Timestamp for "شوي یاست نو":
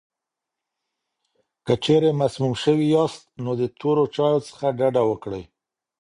2.63-3.51